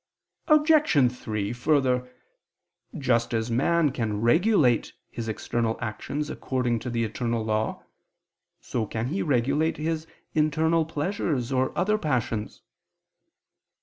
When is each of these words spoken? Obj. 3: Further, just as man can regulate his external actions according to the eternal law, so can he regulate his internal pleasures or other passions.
Obj. 0.47 1.11
3: 1.15 1.53
Further, 1.53 2.09
just 2.97 3.35
as 3.35 3.51
man 3.51 3.91
can 3.91 4.19
regulate 4.19 4.93
his 5.11 5.27
external 5.29 5.77
actions 5.79 6.31
according 6.31 6.79
to 6.79 6.89
the 6.89 7.03
eternal 7.03 7.45
law, 7.45 7.83
so 8.59 8.87
can 8.87 9.09
he 9.09 9.21
regulate 9.21 9.77
his 9.77 10.07
internal 10.33 10.85
pleasures 10.85 11.51
or 11.51 11.71
other 11.77 11.99
passions. 11.99 12.63